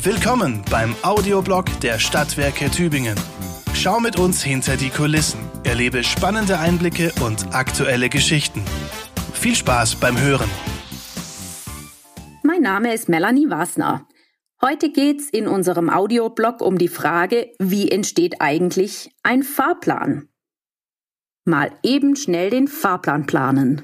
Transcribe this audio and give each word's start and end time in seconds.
Willkommen 0.00 0.62
beim 0.70 0.94
Audioblog 1.02 1.64
der 1.80 1.98
Stadtwerke 1.98 2.70
Tübingen. 2.70 3.18
Schau 3.74 3.98
mit 3.98 4.16
uns 4.16 4.44
hinter 4.44 4.76
die 4.76 4.90
Kulissen, 4.90 5.40
erlebe 5.64 6.04
spannende 6.04 6.60
Einblicke 6.60 7.12
und 7.20 7.52
aktuelle 7.52 8.08
Geschichten. 8.08 8.62
Viel 9.32 9.56
Spaß 9.56 9.96
beim 9.96 10.16
Hören. 10.16 10.48
Mein 12.44 12.62
Name 12.62 12.94
ist 12.94 13.08
Melanie 13.08 13.50
Wasner. 13.50 14.06
Heute 14.62 14.92
geht's 14.92 15.30
in 15.30 15.48
unserem 15.48 15.90
Audioblog 15.90 16.60
um 16.60 16.78
die 16.78 16.86
Frage, 16.86 17.50
wie 17.58 17.90
entsteht 17.90 18.40
eigentlich 18.40 19.10
ein 19.24 19.42
Fahrplan? 19.42 20.28
Mal 21.44 21.72
eben 21.82 22.14
schnell 22.14 22.50
den 22.50 22.68
Fahrplan 22.68 23.26
planen. 23.26 23.82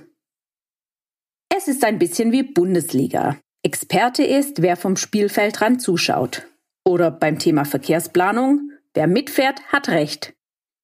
Es 1.48 1.66
ist 1.66 1.82
ein 1.82 1.98
bisschen 1.98 2.30
wie 2.30 2.44
Bundesliga. 2.44 3.36
Experte 3.64 4.22
ist, 4.22 4.60
wer 4.60 4.76
vom 4.76 4.94
Spielfeldrand 4.94 5.80
zuschaut. 5.80 6.46
Oder 6.84 7.10
beim 7.10 7.38
Thema 7.38 7.64
Verkehrsplanung, 7.64 8.70
wer 8.92 9.06
mitfährt, 9.06 9.62
hat 9.72 9.88
Recht. 9.88 10.34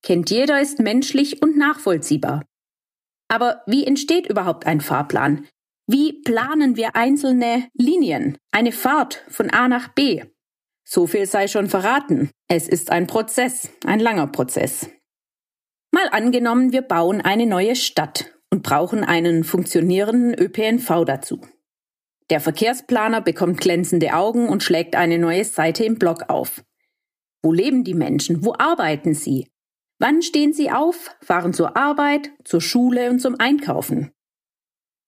Kennt 0.02 0.30
jeder, 0.30 0.62
ist 0.62 0.78
menschlich 0.78 1.42
und 1.42 1.59
nachvollziehbar. 1.59 2.42
Aber 3.28 3.62
wie 3.66 3.87
entsteht 3.87 4.27
überhaupt 4.27 4.66
ein 4.66 4.80
Fahrplan? 4.80 5.46
Wie 5.87 6.23
planen 6.23 6.77
wir 6.77 6.96
einzelne 6.96 7.68
Linien, 7.74 8.38
eine 8.51 8.73
Fahrt 8.73 9.24
von 9.28 9.51
A 9.51 9.68
nach 9.68 9.88
B? 9.88 10.24
So 10.82 11.06
viel 11.06 11.26
sei 11.26 11.48
schon 11.48 11.68
verraten. 11.68 12.30
Es 12.48 12.66
ist 12.66 12.90
ein 12.90 13.06
Prozess, 13.06 13.68
ein 13.84 14.01
langer 14.01 14.28
Prozess. 14.28 14.88
Mal 15.92 16.09
angenommen, 16.12 16.73
wir 16.73 16.82
bauen 16.82 17.20
eine 17.20 17.46
neue 17.46 17.76
Stadt 17.76 18.32
und 18.48 18.62
brauchen 18.62 19.04
einen 19.04 19.45
funktionierenden 19.45 20.34
ÖPNV 20.34 21.04
dazu. 21.04 21.42
Der 22.30 22.40
Verkehrsplaner 22.40 23.20
bekommt 23.20 23.60
glänzende 23.60 24.14
Augen 24.14 24.48
und 24.48 24.62
schlägt 24.62 24.94
eine 24.94 25.18
neue 25.18 25.44
Seite 25.44 25.84
im 25.84 25.98
Blog 25.98 26.28
auf. 26.28 26.64
Wo 27.42 27.52
leben 27.52 27.82
die 27.82 27.94
Menschen? 27.94 28.45
Wo 28.45 28.54
arbeiten 28.56 29.14
sie? 29.14 29.48
Wann 29.98 30.22
stehen 30.22 30.52
sie 30.52 30.70
auf, 30.70 31.14
fahren 31.20 31.52
zur 31.52 31.76
Arbeit, 31.76 32.30
zur 32.45 32.60
Schule 32.60 33.10
und 33.10 33.18
zum 33.18 33.38
Einkaufen? 33.38 34.12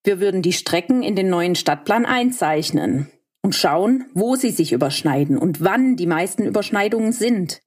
Wir 0.05 0.20
würden 0.20 0.42
die 0.42 0.53
Strecken 0.53 1.03
in 1.05 1.14
den 1.14 1.31
neuen 1.31 1.55
Stadtplan 1.55 2.05
einzeichnen 2.05 3.09
und 3.41 3.55
schauen, 3.55 4.07
wo 4.14 4.34
sie 4.34 4.51
sich 4.51 4.73
überschneiden 4.73 5.39
und 5.39 5.62
wann 5.62 5.97
die 5.97 6.07
meisten 6.07 6.45
Überschneidungen 6.45 7.12
sind. 7.12 7.61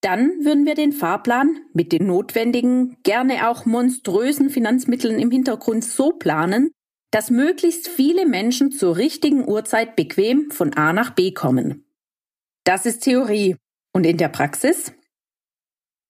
Dann 0.00 0.30
würden 0.44 0.64
wir 0.64 0.74
den 0.74 0.92
Fahrplan 0.92 1.58
mit 1.74 1.92
den 1.92 2.06
notwendigen, 2.06 2.96
gerne 3.02 3.48
auch 3.48 3.66
monströsen 3.66 4.50
Finanzmitteln 4.50 5.18
im 5.18 5.30
Hintergrund 5.30 5.84
so 5.84 6.10
planen, 6.10 6.72
dass 7.12 7.30
möglichst 7.30 7.88
viele 7.88 8.26
Menschen 8.26 8.72
zur 8.72 8.96
richtigen 8.96 9.46
Uhrzeit 9.46 9.94
bequem 9.94 10.50
von 10.50 10.72
A 10.74 10.92
nach 10.92 11.10
B 11.10 11.32
kommen. 11.32 11.84
Das 12.64 12.86
ist 12.86 13.04
Theorie. 13.04 13.56
Und 13.92 14.04
in 14.04 14.16
der 14.16 14.28
Praxis? 14.28 14.92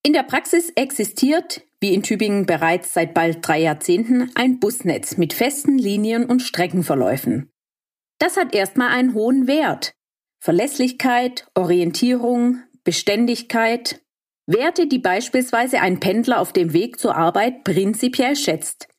In 0.05 0.13
der 0.13 0.23
Praxis 0.23 0.71
existiert, 0.71 1.63
wie 1.81 1.93
in 1.93 2.05
Tübingen 2.05 2.47
bereits 2.47 2.95
seit 2.95 3.13
bald 3.13 3.47
drei 3.47 3.61
Jahrzehnten, 3.61 4.31
ein 4.37 4.61
Busnetz 4.61 5.17
mit 5.17 5.33
festen 5.33 5.79
Linien 5.79 6.25
und 6.25 6.41
Streckenverläufen. 6.41 7.51
Das 8.19 8.37
hat 8.37 8.55
erstmal 8.55 8.91
einen 8.91 9.15
hohen 9.15 9.49
Wert. 9.49 9.95
Verlässlichkeit, 10.39 11.49
Orientierung, 11.55 12.63
Beständigkeit, 12.85 14.01
Werte, 14.47 14.87
die 14.87 14.99
beispielsweise 15.01 15.81
ein 15.81 15.99
Pendler 15.99 16.41
auf 16.41 16.53
dem 16.53 16.73
Weg 16.73 17.01
zur 17.01 17.17
Arbeit 17.17 17.65
prinzipiell 17.65 18.37
schätzt. 18.37 18.92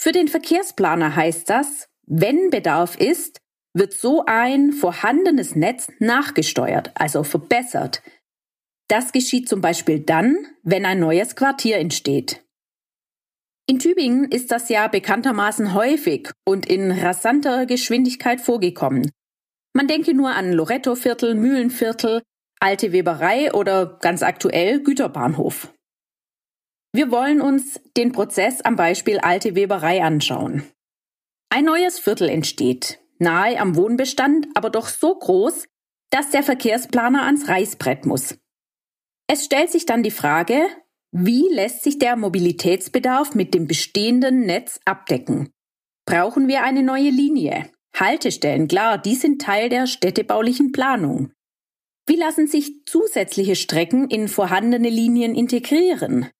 Für 0.00 0.12
den 0.12 0.28
Verkehrsplaner 0.28 1.16
heißt 1.16 1.50
das, 1.50 1.88
wenn 2.06 2.50
Bedarf 2.50 2.96
ist, 2.96 3.40
wird 3.74 3.92
so 3.92 4.24
ein 4.26 4.72
vorhandenes 4.72 5.54
Netz 5.54 5.90
nachgesteuert, 5.98 6.92
also 6.94 7.24
verbessert. 7.24 8.02
Das 8.88 9.12
geschieht 9.12 9.48
zum 9.48 9.60
Beispiel 9.60 10.00
dann, 10.00 10.38
wenn 10.62 10.86
ein 10.86 11.00
neues 11.00 11.36
Quartier 11.36 11.76
entsteht. 11.76 12.44
In 13.66 13.78
Tübingen 13.78 14.30
ist 14.30 14.50
das 14.50 14.70
ja 14.70 14.88
bekanntermaßen 14.88 15.74
häufig 15.74 16.30
und 16.46 16.64
in 16.64 16.90
rasanter 16.90 17.66
Geschwindigkeit 17.66 18.40
vorgekommen. 18.40 19.10
Man 19.74 19.88
denke 19.88 20.14
nur 20.14 20.30
an 20.30 20.52
Lorettoviertel, 20.52 21.34
Mühlenviertel, 21.34 22.22
alte 22.60 22.92
Weberei 22.92 23.52
oder 23.52 23.98
ganz 24.00 24.22
aktuell 24.22 24.82
Güterbahnhof. 24.82 25.70
Wir 26.92 27.10
wollen 27.10 27.40
uns 27.40 27.80
den 27.96 28.12
Prozess 28.12 28.60
am 28.62 28.76
Beispiel 28.76 29.18
alte 29.18 29.54
Weberei 29.54 30.02
anschauen. 30.02 30.64
Ein 31.50 31.64
neues 31.64 31.98
Viertel 31.98 32.28
entsteht, 32.28 32.98
nahe 33.18 33.58
am 33.58 33.76
Wohnbestand, 33.76 34.46
aber 34.54 34.70
doch 34.70 34.88
so 34.88 35.14
groß, 35.14 35.66
dass 36.10 36.30
der 36.30 36.42
Verkehrsplaner 36.42 37.24
ans 37.24 37.48
Reißbrett 37.48 38.06
muss. 38.06 38.38
Es 39.26 39.44
stellt 39.44 39.70
sich 39.70 39.84
dann 39.84 40.02
die 40.02 40.10
Frage, 40.10 40.66
wie 41.10 41.46
lässt 41.50 41.82
sich 41.82 41.98
der 41.98 42.16
Mobilitätsbedarf 42.16 43.34
mit 43.34 43.54
dem 43.54 43.66
bestehenden 43.66 44.40
Netz 44.40 44.80
abdecken? 44.84 45.50
Brauchen 46.06 46.48
wir 46.48 46.62
eine 46.62 46.82
neue 46.82 47.10
Linie? 47.10 47.70
Haltestellen, 47.94 48.68
klar, 48.68 48.96
die 48.98 49.14
sind 49.14 49.42
Teil 49.42 49.68
der 49.68 49.86
städtebaulichen 49.86 50.72
Planung. 50.72 51.32
Wie 52.06 52.16
lassen 52.16 52.46
sich 52.46 52.86
zusätzliche 52.86 53.56
Strecken 53.56 54.08
in 54.08 54.28
vorhandene 54.28 54.88
Linien 54.88 55.34
integrieren? 55.34 56.30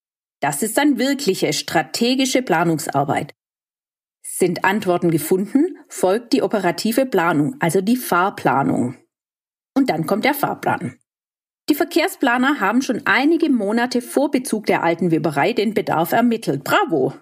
Das 0.40 0.62
ist 0.62 0.78
dann 0.78 0.98
wirkliche 0.98 1.52
strategische 1.52 2.42
Planungsarbeit. 2.42 3.34
Sind 4.22 4.64
Antworten 4.64 5.10
gefunden, 5.10 5.78
folgt 5.88 6.32
die 6.32 6.42
operative 6.42 7.06
Planung, 7.06 7.56
also 7.60 7.80
die 7.80 7.96
Fahrplanung. 7.96 8.96
Und 9.74 9.90
dann 9.90 10.06
kommt 10.06 10.24
der 10.24 10.34
Fahrplan. 10.34 10.98
Die 11.68 11.74
Verkehrsplaner 11.74 12.60
haben 12.60 12.82
schon 12.82 13.02
einige 13.04 13.50
Monate 13.50 14.00
vor 14.00 14.30
Bezug 14.30 14.66
der 14.66 14.82
alten 14.82 15.10
Weberei 15.10 15.52
den 15.52 15.74
Bedarf 15.74 16.12
ermittelt. 16.12 16.64
Bravo! 16.64 17.14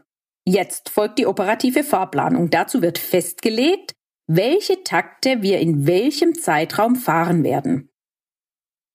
Jetzt 0.44 0.90
folgt 0.90 1.18
die 1.18 1.26
operative 1.26 1.82
Fahrplanung. 1.82 2.50
Dazu 2.50 2.80
wird 2.80 2.98
festgelegt, 2.98 3.94
welche 4.28 4.84
Takte 4.84 5.42
wir 5.42 5.58
in 5.58 5.86
welchem 5.86 6.34
Zeitraum 6.34 6.94
fahren 6.94 7.42
werden. 7.42 7.90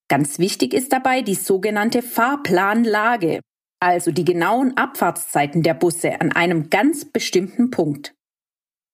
Ganz 0.08 0.40
wichtig 0.40 0.74
ist 0.74 0.94
dabei 0.94 1.22
die 1.22 1.36
sogenannte 1.36 2.02
Fahrplanlage 2.02 3.42
also 3.82 4.12
die 4.12 4.26
genauen 4.26 4.78
Abfahrtszeiten 4.78 5.64
der 5.64 5.74
Busse 5.74 6.22
an 6.22 6.32
einem 6.32 6.70
ganz 6.70 7.06
bestimmten 7.06 7.72
Punkt. 7.72 8.14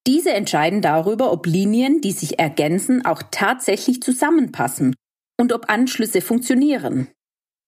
Diese 0.07 0.31
entscheiden 0.31 0.81
darüber, 0.81 1.31
ob 1.33 1.45
Linien, 1.45 1.99
die 1.99 2.13
sich 2.13 2.39
ergänzen, 2.39 3.05
auch 3.05 3.21
tatsächlich 3.29 4.01
zusammenpassen 4.01 4.95
und 5.37 5.51
ob 5.51 5.69
Anschlüsse 5.69 6.21
funktionieren. 6.21 7.09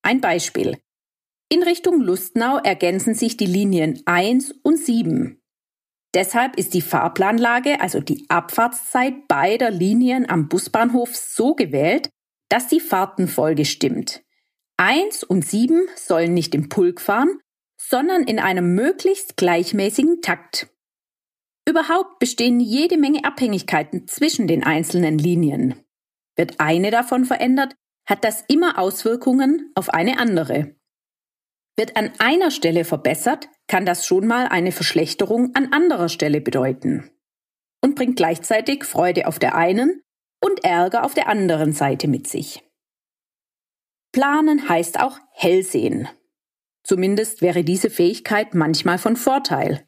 Ein 0.02 0.22
Beispiel. 0.22 0.78
In 1.52 1.64
Richtung 1.64 2.00
Lustnau 2.00 2.58
ergänzen 2.58 3.14
sich 3.14 3.36
die 3.36 3.46
Linien 3.46 4.02
1 4.06 4.52
und 4.64 4.78
7. 4.78 5.42
Deshalb 6.14 6.56
ist 6.58 6.74
die 6.74 6.82
Fahrplanlage, 6.82 7.82
also 7.82 8.00
die 8.00 8.26
Abfahrtszeit 8.30 9.28
beider 9.28 9.70
Linien 9.70 10.28
am 10.30 10.48
Busbahnhof 10.48 11.16
so 11.16 11.54
gewählt, 11.54 12.10
dass 12.50 12.68
die 12.68 12.80
Fahrtenfolge 12.80 13.66
stimmt. 13.66 14.24
Eins 14.80 15.26
und 15.26 15.46
sieben 15.46 15.90
sollen 15.98 16.34
nicht 16.34 16.56
im 16.56 16.70
Pulk 16.70 17.02
fahren, 17.02 17.42
sondern 17.78 18.24
in 18.24 18.40
einem 18.40 18.76
möglichst 18.76 19.36
gleichmäßigen 19.36 20.22
Takt. 20.22 20.70
Überhaupt 21.68 22.20
bestehen 22.20 22.62
jede 22.62 22.98
Menge 22.98 23.26
Abhängigkeiten 23.26 24.08
zwischen 24.08 24.48
den 24.48 24.64
einzelnen 24.64 25.18
Linien. 25.18 25.84
Wird 26.38 26.62
eine 26.62 26.92
davon 26.92 27.26
verändert, 27.26 27.76
hat 28.08 28.24
das 28.24 28.46
immer 28.48 28.80
Auswirkungen 28.80 29.70
auf 29.76 29.90
eine 29.90 30.18
andere. 30.18 30.76
Wird 31.76 31.98
an 31.98 32.14
einer 32.20 32.50
Stelle 32.50 32.86
verbessert, 32.86 33.50
kann 33.68 33.86
das 33.86 34.06
schon 34.06 34.28
mal 34.28 34.48
eine 34.48 34.72
Verschlechterung 34.72 35.54
an 35.56 35.74
anderer 35.74 36.08
Stelle 36.08 36.40
bedeuten 36.40 37.12
und 37.84 37.96
bringt 37.96 38.16
gleichzeitig 38.16 38.86
Freude 38.86 39.28
auf 39.28 39.40
der 39.40 39.56
einen 39.56 40.04
und 40.42 40.64
Ärger 40.64 41.04
auf 41.04 41.14
der 41.14 41.28
anderen 41.28 41.74
Seite 41.74 42.08
mit 42.08 42.28
sich. 42.28 42.64
Planen 44.12 44.68
heißt 44.68 45.00
auch 45.00 45.20
hellsehen. 45.32 46.08
Zumindest 46.84 47.42
wäre 47.42 47.64
diese 47.64 47.90
Fähigkeit 47.90 48.56
manchmal 48.56 48.98
von 48.98 49.16
Vorteil. 49.16 49.86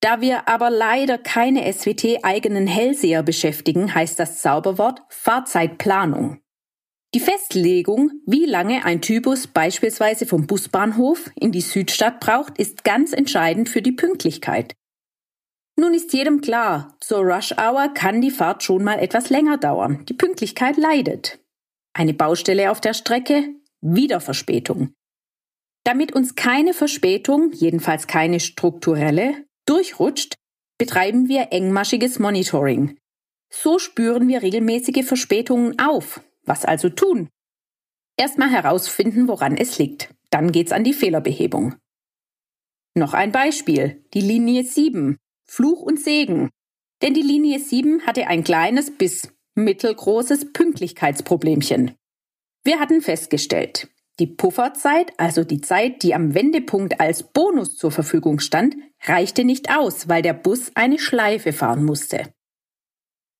Da 0.00 0.20
wir 0.20 0.48
aber 0.48 0.70
leider 0.70 1.16
keine 1.16 1.62
SWT-eigenen 1.72 2.66
Hellseher 2.66 3.22
beschäftigen, 3.22 3.94
heißt 3.94 4.18
das 4.18 4.42
Zauberwort 4.42 5.02
Fahrzeitplanung. 5.08 6.40
Die 7.14 7.20
Festlegung, 7.20 8.10
wie 8.26 8.46
lange 8.46 8.84
ein 8.84 9.00
Typus 9.02 9.46
beispielsweise 9.46 10.26
vom 10.26 10.46
Busbahnhof 10.46 11.30
in 11.38 11.52
die 11.52 11.60
Südstadt 11.60 12.20
braucht, 12.20 12.58
ist 12.58 12.84
ganz 12.84 13.12
entscheidend 13.12 13.68
für 13.68 13.82
die 13.82 13.92
Pünktlichkeit. 13.92 14.74
Nun 15.76 15.94
ist 15.94 16.12
jedem 16.12 16.40
klar, 16.40 16.96
zur 17.00 17.20
Rush 17.20 17.52
Hour 17.52 17.88
kann 17.94 18.20
die 18.20 18.30
Fahrt 18.30 18.62
schon 18.62 18.82
mal 18.82 18.98
etwas 18.98 19.30
länger 19.30 19.58
dauern. 19.58 20.04
Die 20.08 20.14
Pünktlichkeit 20.14 20.76
leidet. 20.76 21.38
Eine 21.94 22.14
Baustelle 22.14 22.70
auf 22.70 22.80
der 22.80 22.94
Strecke, 22.94 23.54
wieder 23.80 24.20
Verspätung. 24.20 24.94
Damit 25.84 26.12
uns 26.12 26.34
keine 26.34 26.74
Verspätung, 26.74 27.52
jedenfalls 27.52 28.06
keine 28.06 28.40
strukturelle, 28.40 29.44
durchrutscht, 29.66 30.36
betreiben 30.78 31.28
wir 31.28 31.48
engmaschiges 31.50 32.18
Monitoring. 32.18 32.98
So 33.50 33.78
spüren 33.78 34.28
wir 34.28 34.42
regelmäßige 34.42 35.04
Verspätungen 35.04 35.78
auf. 35.78 36.22
Was 36.44 36.64
also 36.64 36.88
tun? 36.88 37.28
Erstmal 38.16 38.50
herausfinden, 38.50 39.28
woran 39.28 39.56
es 39.56 39.78
liegt. 39.78 40.14
Dann 40.30 40.52
geht's 40.52 40.72
an 40.72 40.84
die 40.84 40.94
Fehlerbehebung. 40.94 41.74
Noch 42.94 43.14
ein 43.14 43.32
Beispiel. 43.32 44.04
Die 44.14 44.20
Linie 44.20 44.64
7. 44.64 45.18
Fluch 45.44 45.82
und 45.82 46.00
Segen. 46.00 46.50
Denn 47.02 47.14
die 47.14 47.22
Linie 47.22 47.58
7 47.58 48.06
hatte 48.06 48.28
ein 48.28 48.44
kleines 48.44 48.96
bis 48.96 49.32
mittelgroßes 49.54 50.52
Pünktlichkeitsproblemchen. 50.52 51.94
Wir 52.64 52.78
hatten 52.78 53.00
festgestellt, 53.00 53.88
die 54.20 54.26
Pufferzeit, 54.26 55.12
also 55.18 55.42
die 55.42 55.60
Zeit, 55.60 56.02
die 56.02 56.14
am 56.14 56.34
Wendepunkt 56.34 57.00
als 57.00 57.22
Bonus 57.22 57.76
zur 57.76 57.90
Verfügung 57.90 58.40
stand, 58.40 58.76
reichte 59.04 59.44
nicht 59.44 59.74
aus, 59.76 60.08
weil 60.08 60.22
der 60.22 60.34
Bus 60.34 60.70
eine 60.74 60.98
Schleife 60.98 61.52
fahren 61.52 61.84
musste. 61.84 62.32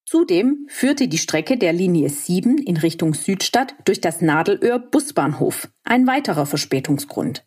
Zudem 0.07 0.67
führte 0.69 1.09
die 1.09 1.19
Strecke 1.19 1.57
der 1.57 1.73
Linie 1.73 2.09
7 2.09 2.59
in 2.59 2.77
Richtung 2.77 3.15
Südstadt 3.15 3.75
durch 3.85 4.01
das 4.01 4.21
Nadelöhr 4.21 4.79
Busbahnhof, 4.79 5.69
ein 5.85 6.07
weiterer 6.07 6.47
Verspätungsgrund. 6.47 7.47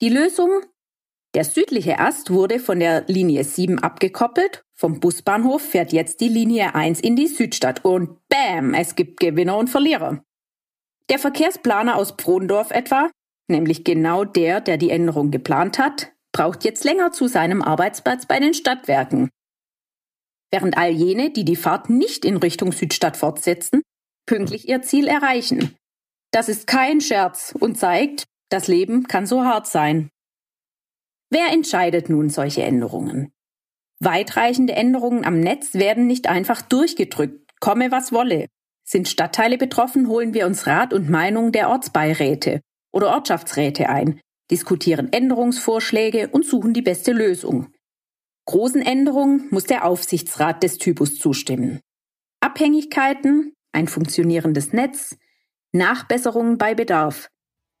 Die 0.00 0.08
Lösung? 0.08 0.50
Der 1.36 1.44
südliche 1.44 1.98
Ast 1.98 2.30
wurde 2.30 2.58
von 2.58 2.80
der 2.80 3.04
Linie 3.08 3.44
7 3.44 3.78
abgekoppelt, 3.78 4.64
vom 4.72 5.00
Busbahnhof 5.00 5.60
fährt 5.60 5.92
jetzt 5.92 6.22
die 6.22 6.30
Linie 6.30 6.74
1 6.74 7.00
in 7.00 7.14
die 7.14 7.26
Südstadt 7.26 7.84
und 7.84 8.26
bam, 8.30 8.72
es 8.72 8.94
gibt 8.94 9.20
Gewinner 9.20 9.58
und 9.58 9.68
Verlierer. 9.68 10.24
Der 11.10 11.18
Verkehrsplaner 11.18 11.96
aus 11.96 12.12
Pfrondorf 12.12 12.70
etwa, 12.70 13.10
nämlich 13.48 13.84
genau 13.84 14.24
der, 14.24 14.62
der 14.62 14.78
die 14.78 14.88
Änderung 14.88 15.30
geplant 15.30 15.78
hat, 15.78 16.10
braucht 16.32 16.64
jetzt 16.64 16.84
länger 16.84 17.12
zu 17.12 17.28
seinem 17.28 17.60
Arbeitsplatz 17.60 18.24
bei 18.24 18.40
den 18.40 18.54
Stadtwerken. 18.54 19.28
Während 20.50 20.78
all 20.78 20.90
jene, 20.90 21.30
die 21.30 21.44
die 21.44 21.56
Fahrt 21.56 21.90
nicht 21.90 22.24
in 22.24 22.38
Richtung 22.38 22.72
Südstadt 22.72 23.18
fortsetzen, 23.18 23.82
pünktlich 24.24 24.70
ihr 24.70 24.80
Ziel 24.80 25.06
erreichen. 25.06 25.76
Das 26.32 26.48
ist 26.48 26.66
kein 26.66 27.02
Scherz 27.02 27.54
und 27.60 27.76
zeigt, 27.76 28.24
das 28.48 28.68
Leben 28.68 29.06
kann 29.06 29.26
so 29.26 29.44
hart 29.44 29.66
sein. 29.66 30.08
Wer 31.30 31.52
entscheidet 31.52 32.08
nun 32.08 32.30
solche 32.30 32.62
Änderungen? 32.62 33.32
Weitreichende 33.98 34.74
Änderungen 34.74 35.24
am 35.24 35.40
Netz 35.40 35.74
werden 35.74 36.06
nicht 36.06 36.28
einfach 36.28 36.62
durchgedrückt, 36.62 37.52
komme 37.60 37.90
was 37.90 38.12
wolle. 38.12 38.46
Sind 38.84 39.08
Stadtteile 39.08 39.58
betroffen, 39.58 40.08
holen 40.08 40.34
wir 40.34 40.46
uns 40.46 40.66
Rat 40.66 40.92
und 40.92 41.10
Meinung 41.10 41.50
der 41.50 41.70
Ortsbeiräte 41.70 42.60
oder 42.92 43.08
Ortschaftsräte 43.08 43.88
ein, 43.88 44.20
diskutieren 44.50 45.12
Änderungsvorschläge 45.12 46.28
und 46.28 46.44
suchen 46.44 46.72
die 46.72 46.82
beste 46.82 47.12
Lösung. 47.12 47.72
Großen 48.46 48.82
Änderungen 48.82 49.48
muss 49.50 49.64
der 49.64 49.84
Aufsichtsrat 49.84 50.62
des 50.62 50.78
Typus 50.78 51.18
zustimmen. 51.18 51.80
Abhängigkeiten, 52.40 53.54
ein 53.72 53.88
funktionierendes 53.88 54.72
Netz, 54.72 55.16
Nachbesserungen 55.72 56.58
bei 56.58 56.76
Bedarf. 56.76 57.28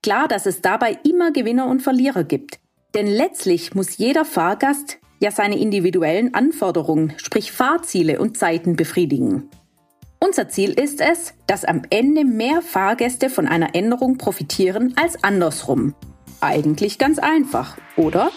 Klar, 0.02 0.26
dass 0.26 0.46
es 0.46 0.60
dabei 0.60 0.98
immer 1.04 1.30
Gewinner 1.30 1.66
und 1.66 1.82
Verlierer 1.82 2.24
gibt. 2.24 2.58
Denn 2.96 3.06
letztlich 3.08 3.74
muss 3.74 3.98
jeder 3.98 4.24
Fahrgast 4.24 4.96
ja 5.20 5.30
seine 5.30 5.58
individuellen 5.58 6.32
Anforderungen, 6.32 7.12
sprich 7.18 7.52
Fahrziele 7.52 8.18
und 8.18 8.38
Zeiten 8.38 8.74
befriedigen. 8.74 9.50
Unser 10.18 10.48
Ziel 10.48 10.70
ist 10.70 11.02
es, 11.02 11.34
dass 11.46 11.66
am 11.66 11.82
Ende 11.90 12.24
mehr 12.24 12.62
Fahrgäste 12.62 13.28
von 13.28 13.46
einer 13.46 13.74
Änderung 13.74 14.16
profitieren 14.16 14.94
als 14.96 15.22
andersrum. 15.22 15.94
Eigentlich 16.40 16.96
ganz 16.96 17.18
einfach, 17.18 17.76
oder? 17.96 18.30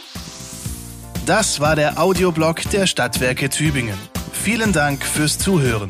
Das 1.25 1.61
war 1.61 1.77
der 1.77 1.97
Audioblog 1.97 2.61
der 2.71 2.85
Stadtwerke 2.85 3.49
Tübingen. 3.49 3.97
Vielen 4.33 4.73
Dank 4.73 5.05
fürs 5.05 5.39
Zuhören. 5.39 5.89